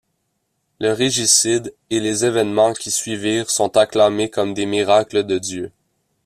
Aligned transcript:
Le 0.79 0.93
régicide 0.93 1.75
et 1.91 1.99
les 1.99 2.25
événements 2.25 2.73
qui 2.73 2.89
suivirent 2.89 3.51
sont 3.51 3.77
acclamés 3.77 4.31
comme 4.31 4.55
des 4.55 4.65
miracles 4.65 5.21
de 5.23 5.37
Dieu. 5.37 5.71